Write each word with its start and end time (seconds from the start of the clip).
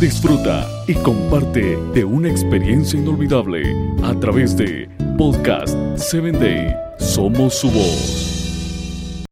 Disfruta 0.00 0.68
y 0.86 0.94
comparte 0.94 1.76
de 1.94 2.04
una 2.04 2.28
experiencia 2.28 2.98
inolvidable 2.98 3.62
a 4.02 4.14
través 4.20 4.56
de 4.56 4.88
Podcast 5.16 5.74
7 5.96 6.32
Day. 6.32 6.74
Somos 6.98 7.54
su 7.54 7.70
voz. 7.70 9.24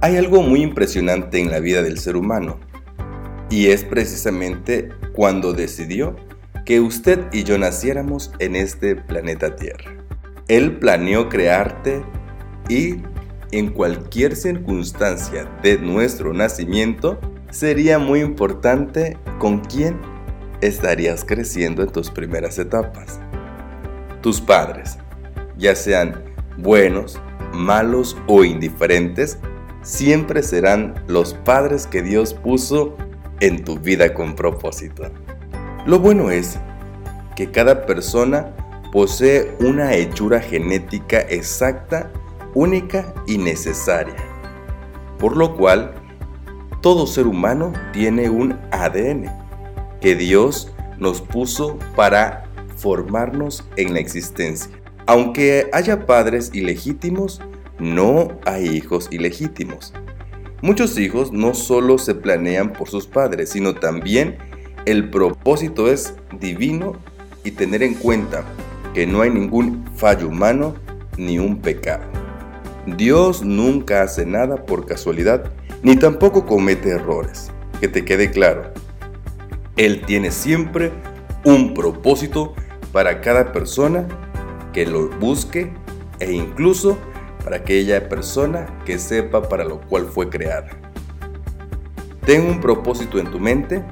Hay 0.00 0.16
algo 0.16 0.42
muy 0.42 0.62
impresionante 0.62 1.38
en 1.40 1.50
la 1.50 1.60
vida 1.60 1.82
del 1.82 1.98
ser 1.98 2.16
humano 2.16 2.58
y 3.50 3.66
es 3.66 3.84
precisamente 3.84 4.88
cuando 5.12 5.52
decidió 5.52 6.16
que 6.64 6.80
usted 6.80 7.26
y 7.32 7.44
yo 7.44 7.58
naciéramos 7.58 8.32
en 8.38 8.56
este 8.56 8.96
planeta 8.96 9.56
Tierra. 9.56 9.92
Él 10.48 10.78
planeó 10.78 11.28
crearte 11.28 12.02
y 12.68 13.02
en 13.52 13.70
cualquier 13.70 14.36
circunstancia 14.36 15.44
de 15.62 15.78
nuestro 15.78 16.32
nacimiento, 16.32 17.18
sería 17.50 17.98
muy 17.98 18.20
importante 18.20 19.16
con 19.38 19.60
quién 19.60 19.98
estarías 20.60 21.24
creciendo 21.24 21.82
en 21.82 21.90
tus 21.90 22.10
primeras 22.10 22.58
etapas. 22.58 23.20
Tus 24.20 24.40
padres, 24.40 24.98
ya 25.56 25.74
sean 25.74 26.22
buenos, 26.58 27.20
malos 27.52 28.16
o 28.26 28.44
indiferentes, 28.44 29.38
siempre 29.82 30.42
serán 30.42 31.02
los 31.06 31.34
padres 31.34 31.86
que 31.86 32.02
Dios 32.02 32.34
puso 32.34 32.96
en 33.40 33.64
tu 33.64 33.78
vida 33.78 34.12
con 34.14 34.36
propósito. 34.36 35.10
Lo 35.86 35.98
bueno 35.98 36.30
es 36.30 36.58
que 37.34 37.50
cada 37.50 37.86
persona 37.86 38.54
posee 38.92 39.56
una 39.60 39.94
hechura 39.94 40.40
genética 40.40 41.20
exacta 41.20 42.10
única 42.54 43.14
y 43.26 43.38
necesaria, 43.38 44.16
por 45.18 45.36
lo 45.36 45.56
cual 45.56 45.94
todo 46.80 47.06
ser 47.06 47.26
humano 47.26 47.72
tiene 47.92 48.30
un 48.30 48.58
ADN 48.70 49.30
que 50.00 50.16
Dios 50.16 50.72
nos 50.98 51.20
puso 51.20 51.78
para 51.94 52.44
formarnos 52.76 53.64
en 53.76 53.92
la 53.92 54.00
existencia. 54.00 54.70
Aunque 55.06 55.68
haya 55.72 56.06
padres 56.06 56.50
ilegítimos, 56.54 57.40
no 57.78 58.28
hay 58.46 58.68
hijos 58.68 59.08
ilegítimos. 59.10 59.92
Muchos 60.62 60.98
hijos 60.98 61.32
no 61.32 61.54
solo 61.54 61.98
se 61.98 62.14
planean 62.14 62.72
por 62.72 62.88
sus 62.88 63.06
padres, 63.06 63.50
sino 63.50 63.74
también 63.74 64.38
el 64.84 65.10
propósito 65.10 65.90
es 65.90 66.14
divino 66.38 66.92
y 67.44 67.52
tener 67.52 67.82
en 67.82 67.94
cuenta 67.94 68.44
que 68.94 69.06
no 69.06 69.22
hay 69.22 69.30
ningún 69.30 69.84
fallo 69.96 70.28
humano 70.28 70.74
ni 71.16 71.38
un 71.38 71.60
pecado. 71.60 72.19
Dios 72.86 73.42
nunca 73.42 74.02
hace 74.02 74.26
nada 74.26 74.64
por 74.64 74.86
casualidad, 74.86 75.52
ni 75.82 75.96
tampoco 75.96 76.46
comete 76.46 76.90
errores. 76.90 77.50
Que 77.80 77.88
te 77.88 78.04
quede 78.04 78.30
claro. 78.30 78.72
Él 79.76 80.02
tiene 80.06 80.30
siempre 80.30 80.92
un 81.44 81.72
propósito 81.72 82.54
para 82.92 83.20
cada 83.20 83.52
persona 83.52 84.06
que 84.72 84.86
lo 84.86 85.08
busque 85.08 85.72
e 86.18 86.32
incluso 86.32 86.98
para 87.42 87.56
aquella 87.56 88.08
persona 88.08 88.66
que 88.84 88.98
sepa 88.98 89.48
para 89.48 89.64
lo 89.64 89.80
cual 89.80 90.06
fue 90.06 90.28
creada. 90.28 90.68
Ten 92.26 92.46
un 92.46 92.60
propósito 92.60 93.18
en 93.18 93.30
tu 93.30 93.40
mente 93.40 93.82